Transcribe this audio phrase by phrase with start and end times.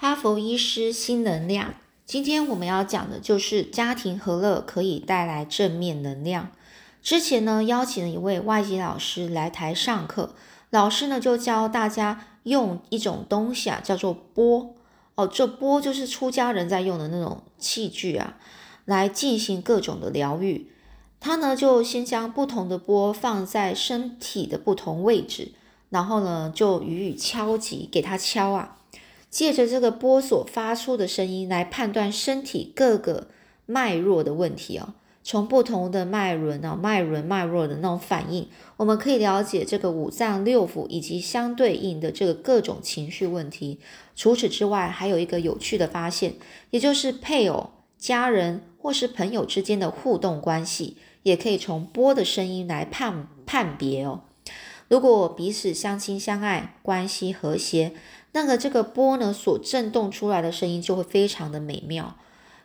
[0.00, 1.74] 哈佛医师新能量，
[2.06, 6.52] 今天我们要讲的就是家庭和乐可以带来正面能量。
[7.02, 10.36] 之前呢，邀请了一位外籍老师来台上课，
[10.70, 14.76] 老师呢就教大家用一种东西啊，叫做钵
[15.16, 18.36] 哦，这钵就是出家人在用的那种器具啊，
[18.84, 20.70] 来进行各种的疗愈。
[21.18, 25.50] 他呢就先将不同的钵放在身体的不同位置，
[25.90, 28.76] 然后呢就予以敲击，给他敲啊。
[29.30, 33.28] 借着这个波所发出的声音来判断身体各个
[33.66, 43.78] 脉络的问题哦，从不同的脉轮啊、脉轮、脉络的那种反应，我们可以了解这个五脏六腑以及相对应的这个各种情绪问题。
[44.16, 46.34] 除此之外，还有一个有趣的发现，
[46.70, 54.22] 也就是配偶、家人或是朋友之间的互动关系，也可以从波的声音来判判别哦。
[54.88, 57.92] 如果彼此相亲相爱，关系和谐。
[58.32, 62.16] 那个这个波呢，所震动出来的声音就会非常的美妙，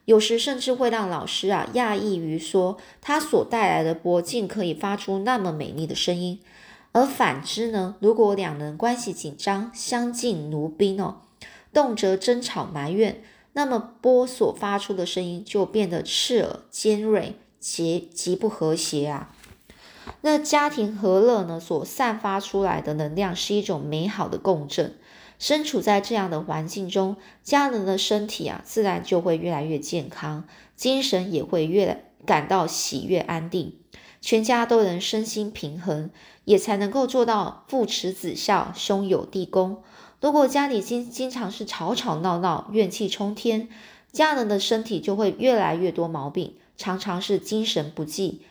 [0.06, 6.40] 有时甚至会让老师啊讶异于说，它所带来的波竟可以发出那么美丽的声音。
[6.92, 11.22] 而反之呢，如果两人关系紧张，相敬如宾哦，
[11.74, 19.34] 动辄争吵埋怨，那么波所发出的声音就变得刺耳、尖锐，极极不和谐啊。
[20.22, 24.96] 那家庭和乐呢，所散发出来的能量是一种美好的共振。
[25.40, 33.76] 身处在这样的环境中，家人的身体啊，自然就会越来越健康，精神也会越感到喜悦安定，
[34.22, 36.10] 全家都能身心平衡，
[36.46, 39.84] 也才能够做到父慈子孝，兄友弟恭。
[40.22, 43.68] 如果家里经经常是吵吵闹闹，怨气冲天，
[44.14, 48.44] 家人的身体就会越来越多毛病，常常是精神不济、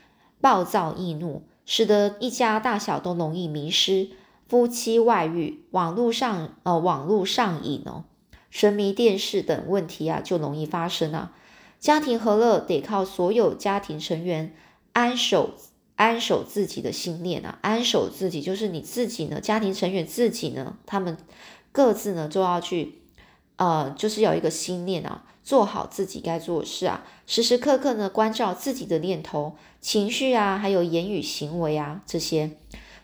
[0.43, 4.11] 暴躁易怒，使得一家大小都容易迷失。
[4.47, 8.05] 夫妻外遇、网络上呃网络上瘾哦、
[8.51, 11.33] 沉迷电视等问题啊，就容易发生啊。
[11.81, 14.55] 家庭和乐得靠所有家庭成员
[14.93, 15.55] 安守
[15.97, 21.17] 安守自己的信念啊，安守自己就是你自己呢，家庭成员自己呢，他们
[21.73, 23.02] 各自呢就要去
[23.57, 32.51] 呃，就是有一个心念啊，做好自己该做的事啊，时时刻刻呢关照自己的念头、情绪啊，还有言语行为啊这些。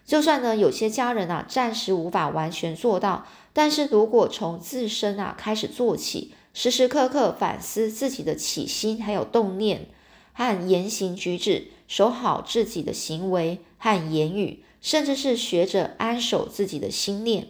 [0.05, 9.87] 就算呢，有些家人啊，暂时无法完全做到，但是如果从自身啊开始做起，时时刻刻反思自己的起心，还有动念
[10.33, 17.49] 和言行举止，守好自己的行为和言语，甚至是学着安守自己的心念，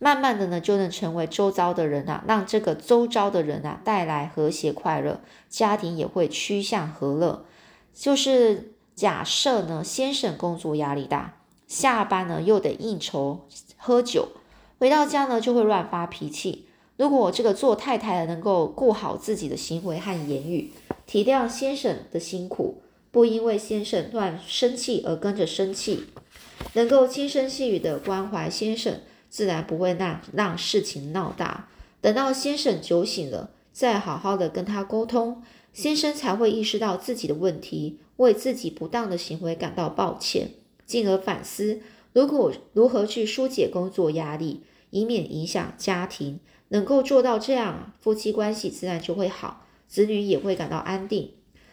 [0.00, 7.44] 慢慢的呢，就能成为周遭的人啊，让这个周遭的人啊带来和谐快乐，家庭也会趋向和乐。
[7.94, 11.36] 就是假设呢，先生工作压力大。
[11.68, 13.46] 下班呢又得应酬
[13.76, 14.30] 喝酒，
[14.80, 16.66] 回到家呢就会乱发脾气。
[16.96, 20.72] 如果这个做太太的能够顾好自己的行为和言语，
[21.06, 22.82] 体谅先生的辛苦，
[23.12, 26.06] 不因为先生乱生气而跟着生气，
[26.72, 28.94] 能够轻声细语的关怀先生，
[29.30, 31.70] 自然不会让让事情闹大。
[32.02, 35.42] 等到先生酒醒了，再好好的跟他沟通，
[35.72, 40.50] 先生才会意识到自己的问题，为自己不当的行为感到抱歉。
[40.84, 41.80] 进而反思，
[42.12, 51.30] 如果如何去疏解工作压力，以免影响家庭，能够做到这样，夫妻关系自然就会好，子女也会感到安定。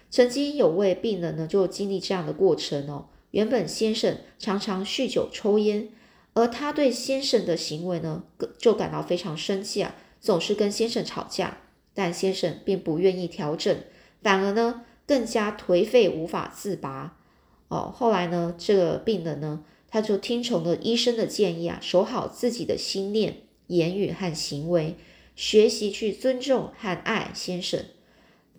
[0.10, 3.08] 曾经有位病人呢，就经历这样的过程哦。
[3.32, 5.90] 原本先生常常酗酒抽烟，
[6.38, 8.24] 而他对先生的行为呢，
[8.60, 11.58] 就感到非常生气啊，总是跟先生吵架，
[11.96, 13.76] 但先生并不愿意调整，
[14.22, 17.18] 反而呢，更加颓废，无法自拔。
[17.70, 24.96] 哦，后来呢，这个病人呢，他就听从了医生的建议啊，守好自己的心念、言语和行为，
[25.36, 27.84] 学习去尊重和爱先生。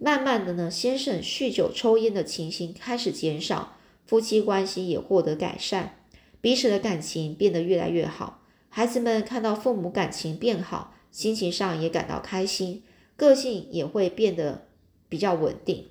[0.01, 5.98] 慢慢的呢，先生酗酒抽烟的情形开始减少，夫妻关系也获得改善，
[6.41, 8.43] 彼此的感情变得越来越好。
[8.69, 12.83] 孩子们看到父母感情变好，心情上也感到开心，
[13.17, 14.67] 个性也会变得
[15.09, 15.87] 比较稳定。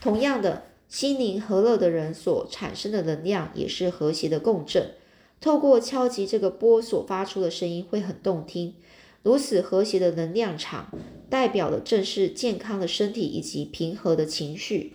[0.00, 0.64] 同样的。
[0.88, 4.92] 心灵和乐的人所产生的能量也是和谐的共振，
[5.40, 8.76] 透过敲击这个波所发出的声音会很动听。
[9.24, 10.96] 如此和谐的能量场，
[11.28, 14.92] 代表的正是健康的身体以及平和的情绪。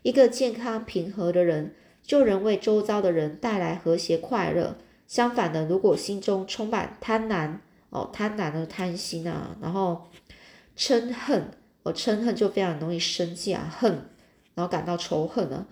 [0.00, 1.74] 一个健康平和的人，
[2.06, 4.76] 就能为周遭的人带来和谐快乐。
[5.06, 7.58] 相反的，如果心中充满贪婪，
[7.90, 10.06] 哦，贪婪的贪心啊，然后
[10.76, 11.50] 嗔恨，
[11.82, 14.08] 哦，嗔恨就非常容易生气啊，恨。
[14.54, 15.66] 然后感到仇恨呢、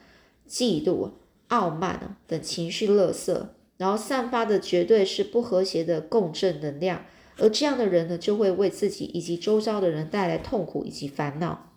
[0.46, 1.10] 嫉妒、
[1.48, 3.46] 傲慢啊等情绪垃圾，
[3.78, 7.06] 然后散发的绝对是不和谐的共振能量，
[7.38, 11.70] 而这样的人呢，就会为自己以及周遭的人带来痛苦以及烦恼。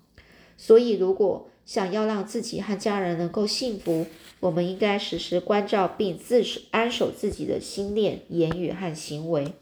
[0.57, 4.07] 所以，如果想要让自己和家人能够幸福，
[4.39, 9.53] 我们应该时时关照并自守安守自己的心念、言语和行为。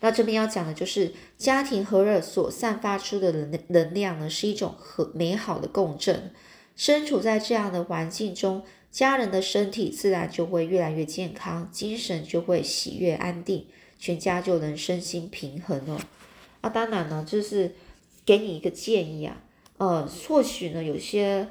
[0.00, 6.32] 那这边要讲的就是家庭和乐所散发出的能能量呢，是一种和美好的共振。
[6.76, 8.62] 身处在这样的环境中，
[8.92, 13.66] 家人的身体自然就会越来越健康，精神就会喜悦安定，
[13.98, 15.98] 全家就能身心平衡了。
[16.60, 17.74] 啊，当然呢，就是
[18.26, 19.42] 给你一个建议啊。
[19.78, 21.48] 呃，或许呢，有些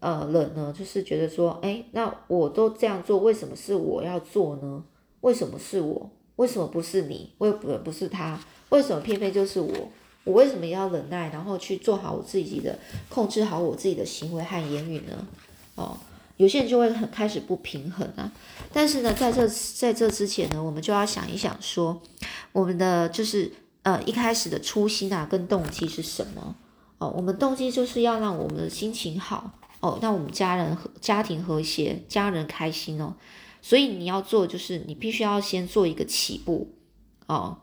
[0.00, 4.82] 呃人呢，就是觉得说，哎，那我都这样做，为什么是我要做呢？
[5.20, 6.10] 为什么是我？
[6.36, 7.32] 为什么不是你？
[7.38, 8.38] 为不不是他？
[8.70, 9.72] 为什么偏偏就是我？
[10.24, 12.78] 我为什么要忍耐，然后去做好我自己的，
[13.08, 15.26] 控制好我自己的行为和言语呢？
[15.76, 15.96] 哦，
[16.36, 18.32] 有些人就会很开始不平衡啊。
[18.72, 22.00] 但是呢，在这在这之前呢，我们就要想一想，说
[22.52, 23.52] 我们的就是
[23.82, 26.56] 呃一开始的初心啊，跟动机是什么？
[26.98, 33.14] 哦，我们动机就是要让我们的心情好哦，让我们家人和家庭和谐，家人开心哦。
[33.60, 36.72] 所以你要做，就是你必须要先做一个起步
[37.26, 37.58] 哦，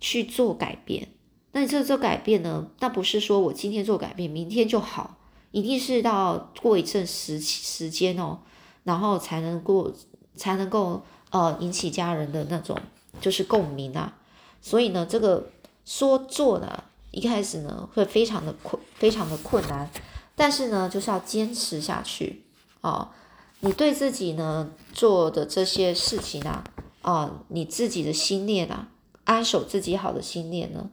[0.00, 1.08] 去做改变。
[1.52, 2.68] 那你这做改变呢？
[2.80, 5.16] 那不是说我今天做改变，明天就好，
[5.50, 8.40] 一定是到过一阵时时间哦，
[8.82, 9.90] 然后才能够
[10.36, 12.76] 才能够呃引起家人的那种
[13.20, 14.18] 就是共鸣啊。
[14.60, 15.48] 所以呢，这个
[15.86, 16.84] 说做呢。
[17.14, 19.88] 一开始呢，会非常的困，非常的困难，
[20.34, 22.42] 但是呢，就是要坚持下去
[22.80, 23.14] 啊！
[23.60, 26.64] 你对自己呢做的这些事情啊，
[27.02, 28.88] 啊，你自己的心念啊，
[29.22, 30.90] 安守自己好的心念呢，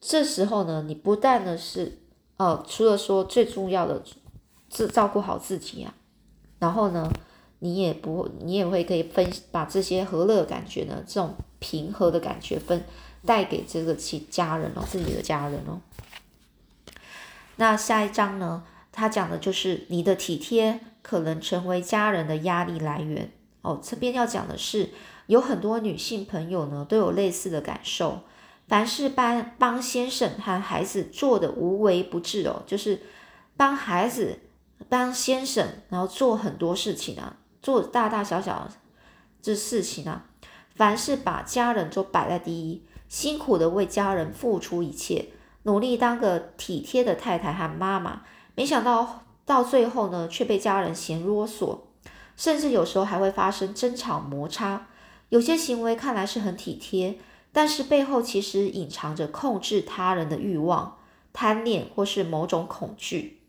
[0.00, 2.00] 这时候呢，你不但呢是，
[2.36, 4.02] 哦，除了说最重要的，
[4.68, 5.94] 自照顾好自己啊，
[6.58, 7.08] 然后呢，
[7.60, 12.84] 你也不，你也会可以分把这些和乐感觉呢，这种平和的感觉分。
[13.28, 15.82] 带给这个其家人哦，自己的家人哦。
[17.56, 18.64] 那下一章呢？
[18.90, 23.30] 他讲的就是你的体贴可能成为家人的压力来源
[23.60, 23.78] 哦。
[23.82, 24.88] 这边要讲的是，
[25.26, 28.22] 有很多女性朋友呢都有类似的感受。
[28.66, 33.02] 凡是帮帮先生和孩子做的无微不至哦，就是
[33.58, 34.38] 帮孩子、
[34.88, 38.66] 帮先生，然后做很多事情啊，做大大小小
[39.42, 40.24] 这事情啊，
[40.74, 42.82] 凡是把家人都摆在第一。
[43.08, 45.30] 辛苦的为家人付出一切，
[45.62, 48.22] 努力当个体贴的太太和妈妈，
[48.54, 51.78] 没想到到最后呢，却被家人嫌啰嗦，
[52.36, 54.86] 甚至有时候还会发生争吵摩擦。
[55.30, 57.18] 有些行为看来是很体贴，
[57.50, 60.98] 但是背后其实隐藏着控制他人的欲望、
[61.32, 63.40] 贪念或是某种恐惧。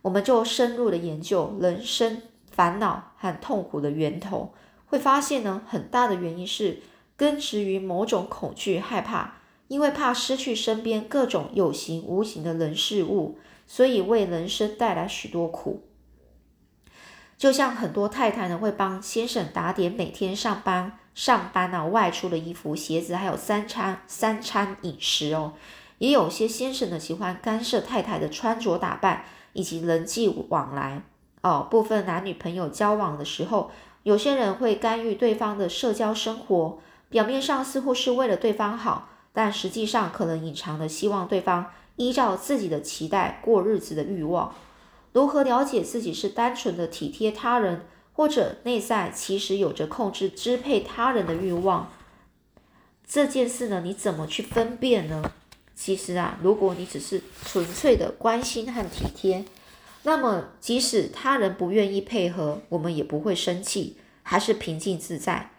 [0.00, 4.54] 我们就深入的研究人生烦恼和痛苦的源头，
[4.86, 6.80] 会发现呢，很大的原因是。
[7.16, 9.36] 根植于某种恐惧、害怕，
[9.68, 15.82] 因为怕失去身边各种有形无形的人事物，所以为人生带来许多苦。
[17.38, 25.54] 就像很多太太呢，会帮先生打点每天上班、上班啊外出的衣服、鞋子，还有三餐三餐饮食哦。
[25.98, 29.24] 也有些先生呢，喜欢干涉太太的穿着打扮
[29.54, 31.02] 以及人际往来
[31.42, 31.66] 哦。
[31.70, 33.70] 部分男女朋友交往的时候，
[34.02, 36.78] 有些人会干预对方的社交生活。
[37.08, 44.54] 表面上似乎是为了对方好，但实际上可能隐藏的希望对方依照自己的期待过日子的欲望。
[45.12, 51.90] 如何了解自己是单纯的体贴他人，或者内在其实有着控制支配他人的欲望？
[53.06, 55.32] 这件事呢，你怎么去分辨呢？
[55.74, 59.44] 其实啊，如果你只是纯粹的关心和体贴，
[60.02, 65.50] 那么即使他人不愿意配合，我们也不会生气，还是平静自在。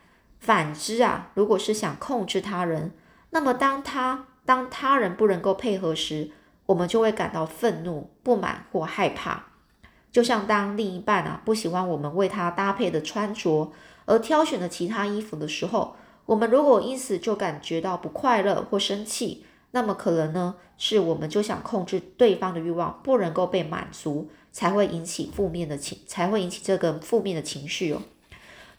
[0.47, 2.93] 反之啊，如果是想控制他人，
[3.31, 6.31] 那么当他当他人不能够配合时，
[6.67, 9.47] 我们就会感到愤怒、不满或害怕。
[10.09, 13.73] 就像当另一半啊不喜欢我们为他搭配的穿着，
[14.05, 28.01] 而挑选了其他衣服的时候，我们如果因此就感觉到不快乐或生气，那么可能呢是我们就想控制对方的欲望不能够被满足，才会引起负面的情，才会引起这个负面的情绪哦。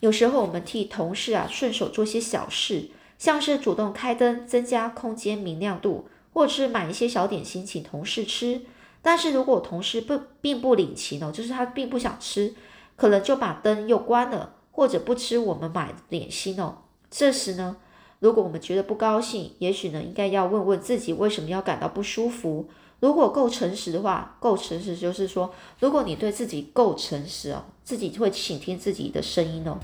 [0.01, 8.63] 有时候我们替同事啊顺手做些小事，像是主动开灯增加空间明亮度，或者是买一些小点心请同事吃。
[9.03, 12.55] 但是如果同事不并不领情呢，就是他并不想吃，
[12.97, 16.79] 可能就把灯又关了，或者不吃我们买的点心哦。
[17.11, 17.77] 这时呢，
[18.21, 22.69] 如果我们觉得不高兴，也许呢应该要问问自己为什么要感到不舒服。
[23.01, 27.65] 如果够诚实的话，够诚实就是说，如果你对自己够诚实哦。
[27.89, 29.79] 自己会倾听自己的声音哦。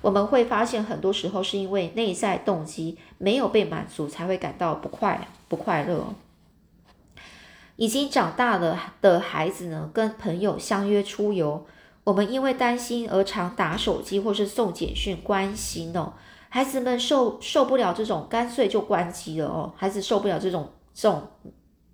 [0.00, 6.14] 我们会发现很多时候是因为内在动机没有被满足，才会感到不快不快乐。
[7.74, 11.66] 已经长大了的孩子呢，跟朋友相约出游，
[12.04, 16.12] 我们因为担心而常打手机或是送简讯关心哦。
[16.48, 19.72] 孩子们受受不了这种，干脆就关机了哦。
[19.76, 21.26] 孩子受不了这种这种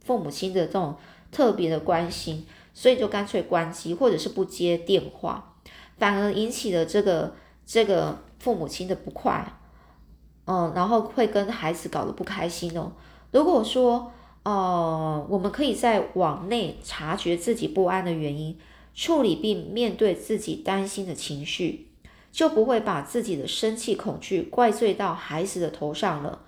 [0.08, 0.96] 父母亲的这种
[1.30, 5.54] 特别的关心，所以就干脆关机，或者是不接电话，
[5.98, 7.34] 反而引起了这个
[7.66, 9.46] 这个父母亲的不快，
[10.46, 12.92] 嗯，然后会跟孩子搞得不开心哦。
[13.30, 14.10] 如果说，
[14.44, 18.58] 哦，我们可以在往内察觉自己不安的原因，
[18.94, 21.84] 处理并面对自己担心的情绪。
[22.30, 26.40] 就不会把自己的生气、恐惧怪罪到孩子的头上了。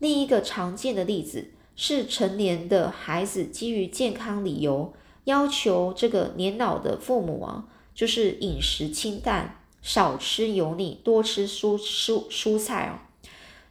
[0.00, 1.52] 另一个常见的例子
[1.84, 13.02] 是，成年的孩子基于健康理由，要求这个年老的父母啊，就是饮食清淡，少吃油腻，多吃蔬蔬蔬菜哦。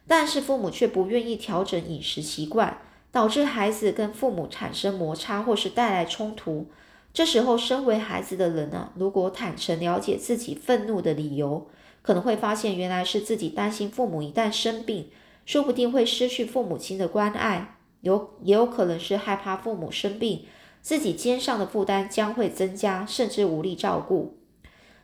[0.06, 6.66] 但是父母却不愿意调整饮食习惯，导致孩子跟父母产生摩擦，或是带来冲突。
[7.14, 11.66] 这时候，身为孩子的人呢，如果坦诚了解自己愤怒的理由，
[12.02, 15.08] 可能会发现原来是自己担心父母一旦生病，
[15.46, 20.44] 说不定会失去父母亲的关爱，有也有可能是害怕父母生病，
[20.80, 24.36] 自己肩上的负担将会增加，甚至无力照顾。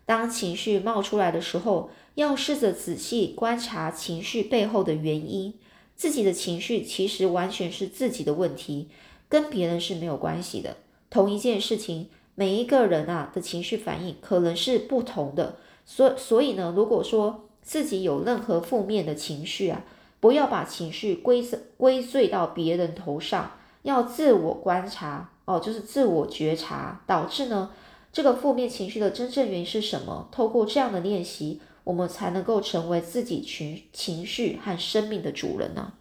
[0.05, 5.55] 当情绪冒出来的时候，要试着仔细观察情绪背后的原因，
[5.95, 8.89] 自己的情绪其实完全是自己的问题，
[9.29, 10.77] 跟别人是没有关系的。
[11.11, 19.85] 同一件事情，每一个人啊的情绪反应可能是不同的，所所以呢，如果说自己有任何负面的情绪啊，
[20.21, 21.43] 不要把情绪归
[21.77, 27.71] 归罪到别人头上，要自我观察哦，就是自我觉察，导致呢
[28.13, 30.29] 这个负面情绪的真正原因是什么？
[30.31, 35.93] 透过这样的练习，我们才能够成为自己情情绪和生命的主人呢。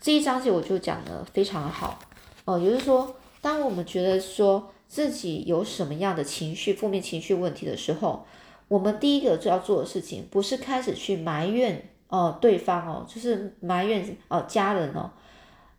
[0.00, 1.98] 这一章节我就讲的非常好
[2.44, 3.14] 哦，也就是说。
[3.42, 8.24] 当我们觉得说自己有什么样的情绪、负面情绪问题的时候，
[8.68, 15.10] 我们第一个就要做的事情，不是开始去埋怨哦对方哦，就是埋怨哦家人哦，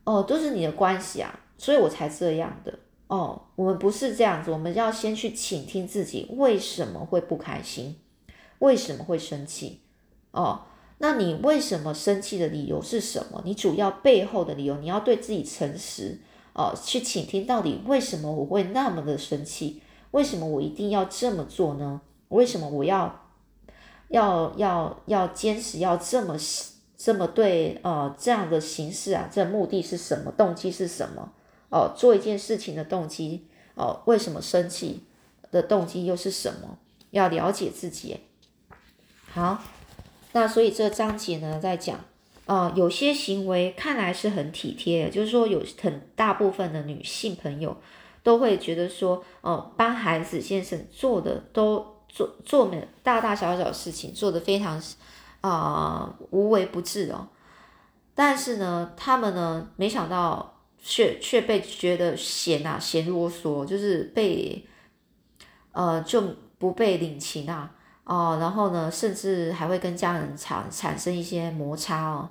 [0.03, 2.73] 哦都是你的关系啊，所以我才这样的
[3.05, 3.39] 哦。
[3.55, 7.97] 我们不是这样子，我们要先去倾听自己为什么会不开心，
[8.57, 9.81] 为什么会生气
[10.31, 10.61] 哦？
[10.97, 13.41] 那你为什么生气的理由是什么？
[13.45, 16.19] 你主要背后的理由，你要对自己诚实。
[16.55, 19.81] 哦，去倾听到底为什么我会那么的生气？
[20.11, 22.01] 为什么我一定要这么做呢？
[22.29, 23.22] 为什么我要
[24.13, 26.37] 要要要坚持要这么
[26.95, 27.79] 这么对？
[27.81, 30.31] 呃，这样的形式啊，这目的是什么？
[30.31, 31.33] 动机是什么？
[31.69, 35.03] 哦，做一件事情的动机哦，为什么生气
[35.51, 36.77] 的动机又是什么？
[37.09, 38.19] 要了解自己。
[39.31, 39.63] 好，
[40.33, 41.99] 那所以这章节呢，在讲。
[42.45, 47.77] 啊，有些行为看来是很体贴，就是说有很大部分的女性朋友
[48.21, 54.79] 都会觉得说，哦，帮孩子先生做的都做做每大大小小事情做的非常
[55.41, 57.27] 啊无微不至哦，
[58.13, 64.63] 但是呢，他们呢没想到却却被觉得嫌啊嫌啰嗦，就是被
[65.71, 66.21] 呃就
[66.59, 67.71] 不被领情啊。
[68.05, 72.29] 哦，然后呢，甚至还会跟家人产产生一些摩擦哦。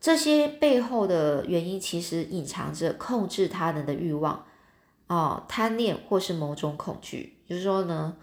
[0.00, 4.46] 这些背后的原因，其实隐藏着控制他人的欲望，
[5.08, 7.36] 哦，贪念或是某种恐惧。
[7.46, 8.16] 就是说呢，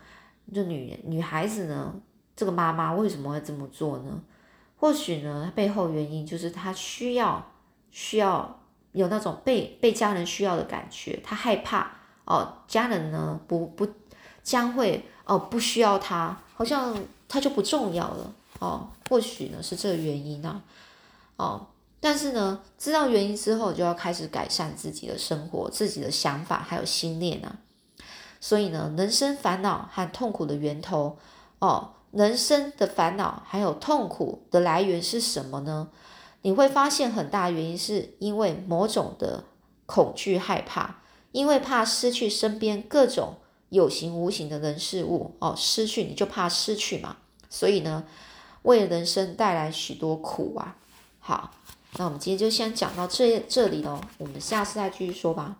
[0.53, 1.93] 这女女孩子呢，
[2.35, 4.21] 这个妈妈为什么会这么做呢？
[4.77, 7.51] 或许呢，她背后原因就是她需要
[7.91, 8.59] 需要
[8.91, 11.91] 有那种被被家人需要的感觉，她害怕
[12.25, 13.87] 哦，家人呢不不
[14.43, 16.37] 将会哦不需要她。
[16.57, 16.97] 好像
[17.27, 20.61] 他就不重要了哦，或许呢是这个原因呢，
[21.35, 21.67] 哦，
[21.99, 27.57] 但是呢，知道原因之后，就要开始改善自己的生活、自己的想法还有心念啊。
[28.45, 31.17] 所以呢，人生烦恼和痛苦的源头
[31.57, 35.87] 哦，人生的烦恼还有痛苦的来源是什么呢？
[36.43, 39.45] 你会发现很大原因是因为某种的
[39.87, 40.97] 恐惧、害怕，
[41.31, 43.37] 因为怕失去身边各种。
[43.69, 47.17] 有形无形的人事物哦，失去你就怕失去嘛，
[47.49, 48.03] 所以呢，
[48.61, 50.75] 为人生带来许多苦啊。
[51.19, 51.49] 好，
[51.97, 55.57] 那我们今天就先讲到这这里喽，我们下次再继续说吧。